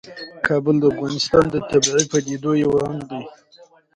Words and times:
کابل 0.47 0.75
د 0.79 0.83
افغانستان 0.93 1.43
د 1.49 1.55
طبیعي 1.69 2.05
پدیدو 2.11 2.51
یو 2.63 2.71
رنګ 2.83 2.99
دی. 3.09 3.21